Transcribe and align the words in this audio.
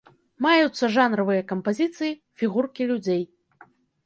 Маюцца 0.45 0.87
жанравыя 0.95 1.41
кампазіцыі, 1.51 2.17
фігуркі 2.43 2.83
людзей. 2.95 3.23